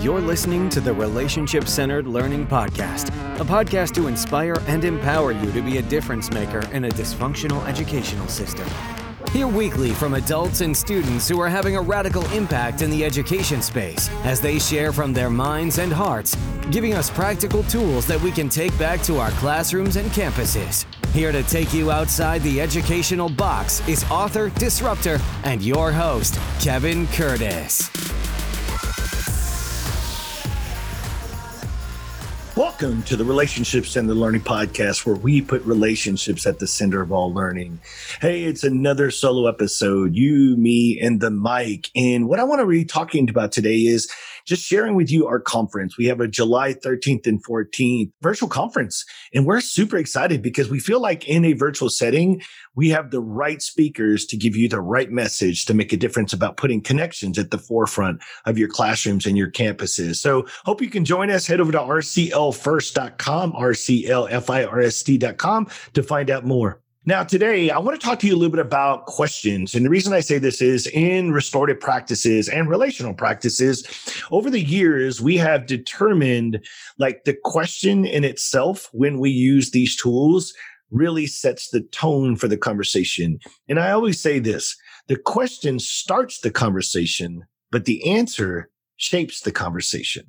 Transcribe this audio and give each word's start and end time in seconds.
You're 0.00 0.20
listening 0.20 0.68
to 0.70 0.80
the 0.80 0.92
Relationship 0.92 1.66
Centered 1.66 2.06
Learning 2.06 2.46
Podcast, 2.46 3.08
a 3.40 3.44
podcast 3.44 3.94
to 3.94 4.06
inspire 4.06 4.54
and 4.68 4.84
empower 4.84 5.32
you 5.32 5.50
to 5.50 5.60
be 5.60 5.78
a 5.78 5.82
difference 5.82 6.30
maker 6.30 6.60
in 6.70 6.84
a 6.84 6.88
dysfunctional 6.88 7.66
educational 7.66 8.28
system. 8.28 8.64
Hear 9.32 9.48
weekly 9.48 9.90
from 9.90 10.14
adults 10.14 10.60
and 10.60 10.74
students 10.74 11.28
who 11.28 11.40
are 11.40 11.48
having 11.48 11.76
a 11.76 11.80
radical 11.80 12.24
impact 12.30 12.80
in 12.80 12.90
the 12.90 13.04
education 13.04 13.60
space 13.60 14.08
as 14.22 14.40
they 14.40 14.60
share 14.60 14.92
from 14.92 15.12
their 15.12 15.30
minds 15.30 15.78
and 15.78 15.92
hearts, 15.92 16.36
giving 16.70 16.94
us 16.94 17.10
practical 17.10 17.64
tools 17.64 18.06
that 18.06 18.20
we 18.20 18.30
can 18.30 18.48
take 18.48 18.78
back 18.78 19.02
to 19.02 19.18
our 19.18 19.32
classrooms 19.32 19.96
and 19.96 20.08
campuses. 20.12 20.86
Here 21.12 21.32
to 21.32 21.42
take 21.42 21.74
you 21.74 21.90
outside 21.90 22.40
the 22.42 22.60
educational 22.60 23.28
box 23.28 23.86
is 23.88 24.04
author, 24.12 24.50
disruptor, 24.50 25.18
and 25.42 25.60
your 25.60 25.90
host, 25.90 26.38
Kevin 26.60 27.08
Curtis. 27.08 28.07
Welcome 32.58 33.04
to 33.04 33.14
the 33.14 33.24
Relationship 33.24 33.86
Centered 33.86 34.14
Learning 34.14 34.40
Podcast, 34.40 35.06
where 35.06 35.14
we 35.14 35.40
put 35.40 35.62
relationships 35.62 36.44
at 36.44 36.58
the 36.58 36.66
center 36.66 37.00
of 37.00 37.12
all 37.12 37.32
learning. 37.32 37.78
Hey, 38.20 38.42
it's 38.42 38.64
another 38.64 39.12
solo 39.12 39.48
episode, 39.48 40.16
you, 40.16 40.56
me, 40.56 40.98
and 41.00 41.20
the 41.20 41.30
mic. 41.30 41.88
And 41.94 42.28
what 42.28 42.40
I 42.40 42.42
want 42.42 42.60
to 42.60 42.66
be 42.66 42.84
talking 42.84 43.30
about 43.30 43.52
today 43.52 43.76
is 43.76 44.10
just 44.48 44.64
sharing 44.64 44.94
with 44.94 45.10
you 45.10 45.26
our 45.26 45.38
conference. 45.38 45.98
We 45.98 46.06
have 46.06 46.20
a 46.20 46.26
July 46.26 46.72
13th 46.72 47.26
and 47.26 47.44
14th 47.44 48.10
virtual 48.22 48.48
conference, 48.48 49.04
and 49.34 49.44
we're 49.44 49.60
super 49.60 49.98
excited 49.98 50.42
because 50.42 50.70
we 50.70 50.80
feel 50.80 51.00
like 51.00 51.28
in 51.28 51.44
a 51.44 51.52
virtual 51.52 51.90
setting, 51.90 52.40
we 52.74 52.88
have 52.88 53.10
the 53.10 53.20
right 53.20 53.60
speakers 53.60 54.24
to 54.26 54.36
give 54.36 54.56
you 54.56 54.68
the 54.68 54.80
right 54.80 55.10
message 55.10 55.66
to 55.66 55.74
make 55.74 55.92
a 55.92 55.96
difference 55.96 56.32
about 56.32 56.56
putting 56.56 56.80
connections 56.80 57.38
at 57.38 57.50
the 57.50 57.58
forefront 57.58 58.22
of 58.46 58.56
your 58.56 58.68
classrooms 58.68 59.26
and 59.26 59.36
your 59.36 59.50
campuses. 59.50 60.16
So 60.16 60.46
hope 60.64 60.80
you 60.80 60.88
can 60.88 61.04
join 61.04 61.30
us. 61.30 61.46
Head 61.46 61.60
over 61.60 61.72
to 61.72 61.78
rclfirst.com, 61.78 63.52
rclfirst.com 63.52 65.66
to 65.92 66.02
find 66.02 66.30
out 66.30 66.46
more. 66.46 66.80
Now, 67.08 67.24
today, 67.24 67.70
I 67.70 67.78
want 67.78 67.98
to 67.98 68.06
talk 68.06 68.18
to 68.18 68.26
you 68.26 68.34
a 68.34 68.36
little 68.36 68.50
bit 68.50 68.60
about 68.60 69.06
questions. 69.06 69.74
And 69.74 69.82
the 69.82 69.88
reason 69.88 70.12
I 70.12 70.20
say 70.20 70.36
this 70.36 70.60
is 70.60 70.86
in 70.88 71.32
restorative 71.32 71.80
practices 71.80 72.50
and 72.50 72.68
relational 72.68 73.14
practices, 73.14 73.82
over 74.30 74.50
the 74.50 74.60
years, 74.60 75.18
we 75.18 75.38
have 75.38 75.64
determined 75.64 76.62
like 76.98 77.24
the 77.24 77.32
question 77.32 78.04
in 78.04 78.24
itself 78.24 78.90
when 78.92 79.18
we 79.18 79.30
use 79.30 79.70
these 79.70 79.96
tools 79.96 80.52
really 80.90 81.26
sets 81.26 81.70
the 81.70 81.80
tone 81.80 82.36
for 82.36 82.46
the 82.46 82.58
conversation. 82.58 83.38
And 83.70 83.80
I 83.80 83.90
always 83.90 84.20
say 84.20 84.38
this 84.38 84.76
the 85.06 85.16
question 85.16 85.78
starts 85.78 86.40
the 86.40 86.50
conversation, 86.50 87.46
but 87.72 87.86
the 87.86 88.06
answer 88.06 88.68
shapes 88.98 89.40
the 89.40 89.52
conversation. 89.52 90.26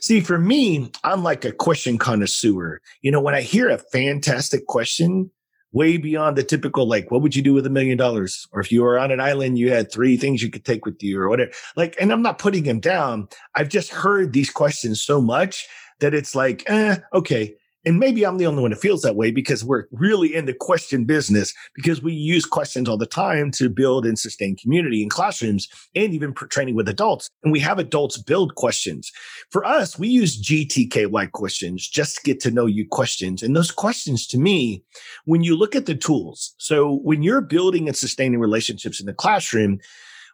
See, 0.00 0.20
for 0.20 0.40
me, 0.40 0.90
I'm 1.04 1.22
like 1.22 1.44
a 1.44 1.52
question 1.52 1.96
connoisseur. 1.96 2.80
You 3.02 3.12
know, 3.12 3.20
when 3.20 3.36
I 3.36 3.42
hear 3.42 3.68
a 3.68 3.78
fantastic 3.78 4.66
question, 4.66 5.30
way 5.72 5.96
beyond 5.96 6.36
the 6.36 6.42
typical, 6.42 6.86
like, 6.88 7.10
what 7.10 7.22
would 7.22 7.36
you 7.36 7.42
do 7.42 7.52
with 7.52 7.66
a 7.66 7.70
million 7.70 7.98
dollars? 7.98 8.46
Or 8.52 8.60
if 8.60 8.72
you 8.72 8.82
were 8.82 8.98
on 8.98 9.10
an 9.10 9.20
island, 9.20 9.58
you 9.58 9.70
had 9.70 9.92
three 9.92 10.16
things 10.16 10.42
you 10.42 10.50
could 10.50 10.64
take 10.64 10.86
with 10.86 11.02
you 11.02 11.20
or 11.20 11.28
whatever. 11.28 11.50
Like, 11.76 11.96
and 12.00 12.12
I'm 12.12 12.22
not 12.22 12.38
putting 12.38 12.64
him 12.64 12.80
down. 12.80 13.28
I've 13.54 13.68
just 13.68 13.90
heard 13.90 14.32
these 14.32 14.50
questions 14.50 15.02
so 15.02 15.20
much 15.20 15.66
that 16.00 16.14
it's 16.14 16.34
like, 16.34 16.62
eh, 16.66 16.96
okay, 17.12 17.54
and 17.84 17.98
maybe 17.98 18.26
I'm 18.26 18.38
the 18.38 18.46
only 18.46 18.62
one 18.62 18.72
that 18.72 18.80
feels 18.80 19.02
that 19.02 19.16
way 19.16 19.30
because 19.30 19.64
we're 19.64 19.84
really 19.92 20.34
in 20.34 20.46
the 20.46 20.52
question 20.52 21.04
business 21.04 21.54
because 21.74 22.02
we 22.02 22.12
use 22.12 22.44
questions 22.44 22.88
all 22.88 22.98
the 22.98 23.06
time 23.06 23.50
to 23.52 23.68
build 23.68 24.04
and 24.04 24.18
sustain 24.18 24.56
community 24.56 25.02
in 25.02 25.08
classrooms 25.08 25.68
and 25.94 26.12
even 26.12 26.34
training 26.34 26.74
with 26.74 26.88
adults. 26.88 27.30
And 27.44 27.52
we 27.52 27.60
have 27.60 27.78
adults 27.78 28.18
build 28.18 28.56
questions. 28.56 29.12
For 29.50 29.64
us, 29.64 29.98
we 29.98 30.08
use 30.08 30.42
GTKY 30.42 31.30
questions, 31.32 31.88
just 31.88 32.24
get 32.24 32.40
to 32.40 32.50
know 32.50 32.66
you 32.66 32.86
questions. 32.88 33.42
And 33.42 33.54
those 33.54 33.70
questions 33.70 34.26
to 34.28 34.38
me, 34.38 34.82
when 35.24 35.42
you 35.42 35.56
look 35.56 35.76
at 35.76 35.86
the 35.86 35.94
tools, 35.94 36.54
so 36.58 36.96
when 37.04 37.22
you're 37.22 37.40
building 37.40 37.86
and 37.86 37.96
sustaining 37.96 38.40
relationships 38.40 38.98
in 38.98 39.06
the 39.06 39.14
classroom, 39.14 39.78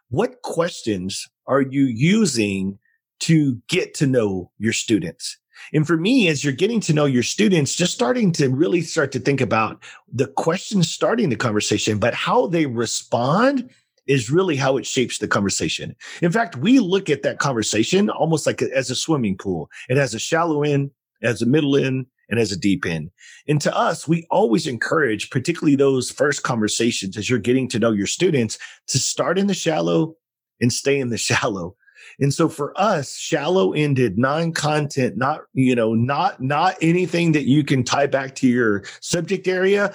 what 0.09 0.41
questions 0.41 1.27
are 1.47 1.61
you 1.61 1.85
using 1.85 2.79
to 3.19 3.61
get 3.67 3.93
to 3.95 4.07
know 4.07 4.51
your 4.57 4.73
students? 4.73 5.37
And 5.73 5.85
for 5.85 5.97
me, 5.97 6.27
as 6.27 6.43
you're 6.43 6.53
getting 6.53 6.79
to 6.81 6.93
know 6.93 7.05
your 7.05 7.23
students, 7.23 7.75
just 7.75 7.93
starting 7.93 8.31
to 8.33 8.49
really 8.49 8.81
start 8.81 9.11
to 9.13 9.19
think 9.19 9.41
about 9.41 9.81
the 10.11 10.27
questions 10.27 10.89
starting 10.89 11.29
the 11.29 11.35
conversation, 11.35 11.97
but 11.97 12.13
how 12.13 12.47
they 12.47 12.65
respond 12.65 13.69
is 14.07 14.29
really 14.29 14.55
how 14.55 14.77
it 14.77 14.85
shapes 14.85 15.17
the 15.17 15.27
conversation. 15.27 15.95
In 16.21 16.31
fact, 16.31 16.57
we 16.57 16.79
look 16.79 17.09
at 17.09 17.23
that 17.23 17.39
conversation 17.39 18.09
almost 18.09 18.45
like 18.45 18.61
a, 18.61 18.75
as 18.75 18.89
a 18.89 18.95
swimming 18.95 19.37
pool. 19.37 19.69
It 19.89 19.97
has 19.97 20.13
a 20.13 20.19
shallow 20.19 20.63
end, 20.63 20.91
as 21.23 21.41
a 21.41 21.45
middle 21.45 21.75
end, 21.75 22.05
and 22.29 22.39
as 22.39 22.51
a 22.51 22.57
deep 22.57 22.85
end. 22.85 23.11
And 23.47 23.61
to 23.61 23.75
us, 23.75 24.07
we 24.07 24.25
always 24.29 24.67
encourage, 24.67 25.29
particularly 25.29 25.75
those 25.75 26.11
first 26.11 26.43
conversations 26.43 27.17
as 27.17 27.29
you're 27.29 27.39
getting 27.39 27.67
to 27.69 27.79
know 27.79 27.91
your 27.91 28.07
students, 28.07 28.57
to 28.87 28.99
start 28.99 29.37
in 29.37 29.47
the 29.47 29.53
shallow 29.53 30.15
and 30.61 30.71
stay 30.71 30.99
in 30.99 31.09
the 31.09 31.17
shallow 31.29 31.75
and 32.19 32.33
so 32.33 32.49
for 32.49 32.79
us, 32.79 33.15
shallow 33.15 33.73
ended, 33.73 34.17
non 34.17 34.51
content, 34.51 35.17
not, 35.17 35.41
you 35.53 35.75
know, 35.75 35.93
not, 35.93 36.41
not 36.41 36.75
anything 36.81 37.31
that 37.33 37.45
you 37.45 37.63
can 37.63 37.83
tie 37.83 38.07
back 38.07 38.35
to 38.35 38.47
your 38.47 38.83
subject 39.01 39.47
area. 39.47 39.93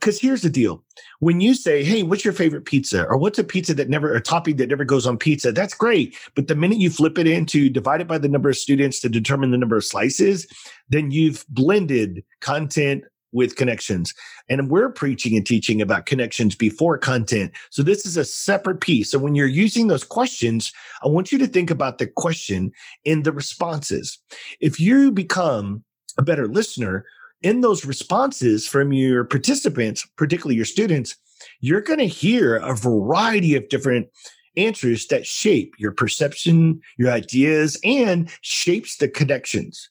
Cause 0.00 0.18
here's 0.18 0.42
the 0.42 0.50
deal. 0.50 0.82
When 1.20 1.40
you 1.40 1.54
say, 1.54 1.84
Hey, 1.84 2.02
what's 2.02 2.24
your 2.24 2.34
favorite 2.34 2.64
pizza? 2.64 3.04
Or 3.04 3.16
what's 3.16 3.38
a 3.38 3.44
pizza 3.44 3.74
that 3.74 3.88
never, 3.88 4.14
a 4.14 4.20
topping 4.20 4.56
that 4.56 4.68
never 4.68 4.84
goes 4.84 5.06
on 5.06 5.18
pizza? 5.18 5.52
That's 5.52 5.74
great. 5.74 6.16
But 6.34 6.48
the 6.48 6.56
minute 6.56 6.78
you 6.78 6.90
flip 6.90 7.16
it 7.16 7.28
into 7.28 7.68
divided 7.68 8.08
by 8.08 8.18
the 8.18 8.28
number 8.28 8.48
of 8.48 8.56
students 8.56 8.98
to 9.00 9.08
determine 9.08 9.52
the 9.52 9.58
number 9.58 9.76
of 9.76 9.84
slices, 9.84 10.48
then 10.88 11.12
you've 11.12 11.44
blended 11.48 12.24
content, 12.40 13.04
with 13.34 13.56
connections. 13.56 14.14
And 14.48 14.70
we're 14.70 14.90
preaching 14.90 15.36
and 15.36 15.44
teaching 15.44 15.82
about 15.82 16.06
connections 16.06 16.54
before 16.54 16.96
content. 16.96 17.52
So 17.70 17.82
this 17.82 18.06
is 18.06 18.16
a 18.16 18.24
separate 18.24 18.80
piece. 18.80 19.10
So 19.10 19.18
when 19.18 19.34
you're 19.34 19.46
using 19.46 19.88
those 19.88 20.04
questions, 20.04 20.72
I 21.02 21.08
want 21.08 21.32
you 21.32 21.38
to 21.38 21.46
think 21.46 21.70
about 21.70 21.98
the 21.98 22.06
question 22.06 22.70
in 23.04 23.24
the 23.24 23.32
responses. 23.32 24.18
If 24.60 24.80
you 24.80 25.10
become 25.10 25.84
a 26.16 26.22
better 26.22 26.46
listener 26.46 27.04
in 27.42 27.60
those 27.60 27.84
responses 27.84 28.66
from 28.66 28.92
your 28.92 29.24
participants, 29.24 30.06
particularly 30.16 30.56
your 30.56 30.64
students, 30.64 31.16
you're 31.60 31.82
going 31.82 31.98
to 31.98 32.06
hear 32.06 32.56
a 32.56 32.74
variety 32.74 33.54
of 33.54 33.68
different 33.68 34.08
answers 34.56 35.06
that 35.08 35.26
shape 35.26 35.74
your 35.78 35.92
perception, 35.92 36.80
your 36.96 37.10
ideas, 37.10 37.78
and 37.84 38.30
shapes 38.40 38.96
the 38.96 39.08
connections. 39.08 39.90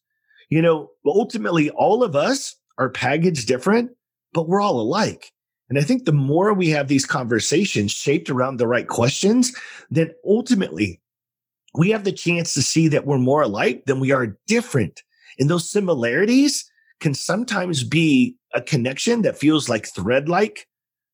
You 0.50 0.62
know, 0.62 0.90
ultimately, 1.06 1.70
all 1.72 2.03
of 2.03 2.16
us 2.16 2.56
are 2.78 2.89
packaged 2.89 3.47
different, 3.47 3.91
but 4.34 4.47
we're 4.47 4.61
all 4.61 4.79
alike. 4.79 5.31
And 5.69 5.79
I 5.79 5.81
think 5.81 6.06
the 6.06 6.11
more 6.11 6.53
we 6.53 6.69
have 6.69 6.88
these 6.88 7.06
conversations 7.06 7.91
shaped 7.91 8.29
around 8.29 8.57
the 8.57 8.67
right 8.67 8.88
questions, 8.88 9.56
then 9.89 10.11
ultimately 10.25 11.01
we 11.75 11.89
have 11.89 12.03
the 12.03 12.11
chance 12.11 12.53
to 12.53 12.61
see 12.61 12.88
that 12.89 13.06
we're 13.06 13.17
more 13.17 13.41
alike 13.41 13.84
than 13.85 14.00
we 14.00 14.11
are 14.11 14.38
different. 14.47 15.01
And 15.39 15.50
those 15.50 15.69
similarities 15.69 16.69
can 17.00 17.13
sometimes 17.13 17.84
be 17.84 18.35
a 18.53 18.61
connection 18.61 19.23
that 19.23 19.38
feels 19.38 19.67
like 19.67 19.88
thread 19.88 20.29
like, 20.29 20.67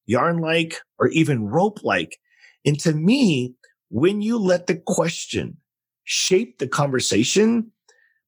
yarn 0.06 0.40
like, 0.40 0.82
or 0.98 1.08
even 1.10 1.48
rope 1.48 1.84
like. 1.84 2.18
And 2.66 2.80
to 2.82 2.94
me, 2.94 3.56
when 3.90 4.22
you 4.22 4.38
let 4.38 4.68
the 4.68 4.76
question 4.76 5.58
shape 6.04 6.60
the 6.60 6.68
conversation, 6.68 7.72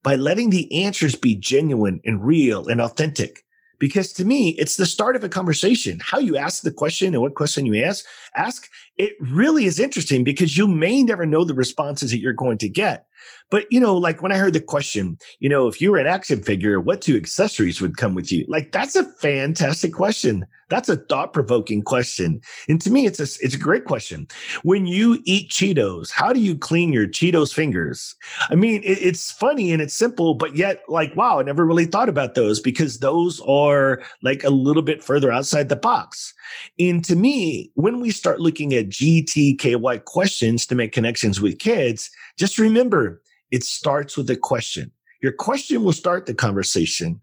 by 0.03 0.15
letting 0.15 0.49
the 0.49 0.83
answers 0.83 1.15
be 1.15 1.35
genuine 1.35 2.01
and 2.05 2.25
real 2.25 2.67
and 2.67 2.81
authentic. 2.81 3.43
Because 3.79 4.13
to 4.13 4.25
me, 4.25 4.49
it's 4.59 4.75
the 4.75 4.85
start 4.85 5.15
of 5.15 5.23
a 5.23 5.29
conversation. 5.29 5.99
How 6.03 6.19
you 6.19 6.37
ask 6.37 6.61
the 6.61 6.71
question 6.71 7.15
and 7.15 7.21
what 7.21 7.33
question 7.33 7.65
you 7.65 7.83
ask, 7.83 8.05
ask, 8.35 8.69
it 8.97 9.13
really 9.19 9.65
is 9.65 9.79
interesting 9.79 10.23
because 10.23 10.55
you 10.55 10.67
may 10.67 11.01
never 11.01 11.25
know 11.25 11.43
the 11.43 11.55
responses 11.55 12.11
that 12.11 12.19
you're 12.19 12.31
going 12.31 12.59
to 12.59 12.69
get. 12.69 13.07
But, 13.49 13.65
you 13.71 13.79
know, 13.79 13.97
like 13.97 14.21
when 14.21 14.31
I 14.31 14.37
heard 14.37 14.53
the 14.53 14.61
question, 14.61 15.17
you 15.39 15.49
know, 15.49 15.67
if 15.67 15.81
you 15.81 15.91
were 15.91 15.97
an 15.97 16.05
action 16.05 16.43
figure, 16.43 16.79
what 16.79 17.01
two 17.01 17.17
accessories 17.17 17.81
would 17.81 17.97
come 17.97 18.13
with 18.13 18.31
you? 18.31 18.45
Like, 18.47 18.71
that's 18.71 18.95
a 18.95 19.03
fantastic 19.03 19.93
question. 19.93 20.45
That's 20.71 20.87
a 20.87 20.95
thought 20.95 21.33
provoking 21.33 21.81
question. 21.81 22.39
And 22.69 22.79
to 22.81 22.89
me, 22.89 23.05
it's 23.05 23.19
a, 23.19 23.23
it's 23.23 23.55
a 23.55 23.59
great 23.59 23.83
question. 23.83 24.25
When 24.63 24.85
you 24.85 25.21
eat 25.25 25.49
Cheetos, 25.49 26.09
how 26.09 26.31
do 26.31 26.39
you 26.39 26.57
clean 26.57 26.93
your 26.93 27.07
Cheetos 27.07 27.53
fingers? 27.53 28.15
I 28.49 28.55
mean, 28.55 28.81
it, 28.83 28.97
it's 29.01 29.33
funny 29.33 29.73
and 29.73 29.81
it's 29.81 29.93
simple, 29.93 30.33
but 30.33 30.55
yet 30.55 30.81
like, 30.87 31.13
wow, 31.13 31.39
I 31.39 31.43
never 31.43 31.65
really 31.65 31.85
thought 31.85 32.07
about 32.07 32.35
those 32.35 32.61
because 32.61 32.99
those 32.99 33.41
are 33.41 34.01
like 34.23 34.45
a 34.45 34.49
little 34.49 34.81
bit 34.81 35.03
further 35.03 35.29
outside 35.29 35.67
the 35.67 35.75
box. 35.75 36.33
And 36.79 37.03
to 37.03 37.17
me, 37.17 37.69
when 37.75 37.99
we 37.99 38.09
start 38.09 38.39
looking 38.39 38.73
at 38.73 38.87
GTKY 38.87 40.05
questions 40.05 40.65
to 40.67 40.75
make 40.75 40.93
connections 40.93 41.41
with 41.41 41.59
kids, 41.59 42.09
just 42.37 42.57
remember 42.57 43.21
it 43.51 43.65
starts 43.65 44.15
with 44.15 44.29
a 44.29 44.37
question. 44.37 44.89
Your 45.21 45.33
question 45.33 45.83
will 45.83 45.91
start 45.91 46.27
the 46.27 46.33
conversation, 46.33 47.19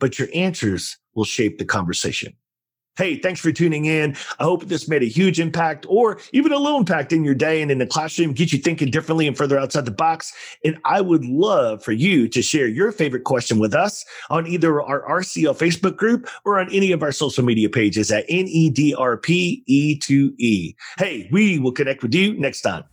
but 0.00 0.18
your 0.18 0.28
answers 0.34 0.96
will 1.14 1.24
shape 1.24 1.58
the 1.58 1.66
conversation. 1.66 2.34
Hey, 2.96 3.18
thanks 3.18 3.40
for 3.40 3.52
tuning 3.52 3.84
in. 3.84 4.16
I 4.38 4.44
hope 4.44 4.64
this 4.64 4.88
made 4.88 5.02
a 5.02 5.06
huge 5.06 5.38
impact 5.38 5.84
or 5.88 6.18
even 6.32 6.52
a 6.52 6.58
little 6.58 6.78
impact 6.78 7.12
in 7.12 7.24
your 7.24 7.34
day 7.34 7.60
and 7.60 7.70
in 7.70 7.78
the 7.78 7.86
classroom, 7.86 8.32
get 8.32 8.52
you 8.52 8.58
thinking 8.58 8.90
differently 8.90 9.26
and 9.26 9.36
further 9.36 9.58
outside 9.58 9.84
the 9.84 9.90
box. 9.90 10.32
And 10.64 10.78
I 10.84 11.02
would 11.02 11.26
love 11.26 11.82
for 11.84 11.92
you 11.92 12.26
to 12.28 12.40
share 12.40 12.66
your 12.66 12.92
favorite 12.92 13.24
question 13.24 13.58
with 13.58 13.74
us 13.74 14.04
on 14.30 14.46
either 14.46 14.80
our 14.80 15.02
RCL 15.02 15.58
Facebook 15.58 15.96
group 15.96 16.26
or 16.44 16.58
on 16.58 16.72
any 16.72 16.92
of 16.92 17.02
our 17.02 17.12
social 17.12 17.44
media 17.44 17.68
pages 17.68 18.10
at 18.10 18.26
NEDRPE2E. 18.28 18.96
Hey, 20.98 21.28
we 21.30 21.58
will 21.58 21.72
connect 21.72 22.02
with 22.02 22.14
you 22.14 22.32
next 22.38 22.62
time. 22.62 22.84